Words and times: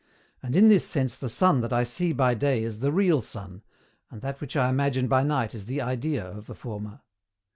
And 0.41 0.55
in 0.55 0.67
this 0.67 0.83
sense 0.87 1.15
the 1.15 1.29
sun 1.29 1.61
that 1.61 1.71
I 1.71 1.83
see 1.83 2.11
by 2.11 2.33
day 2.33 2.63
is 2.63 2.79
the 2.79 2.91
real 2.91 3.21
sun, 3.21 3.61
and 4.09 4.23
that 4.23 4.41
which 4.41 4.55
I 4.57 4.67
imagine 4.67 5.07
by 5.07 5.21
night 5.21 5.53
is 5.53 5.67
the 5.67 5.79
idea 5.81 6.25
of 6.25 6.47
the 6.47 6.55
former. 6.55 7.01